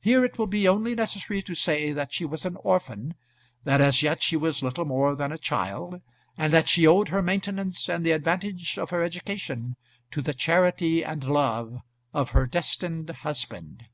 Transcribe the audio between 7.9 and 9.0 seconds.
the advantage of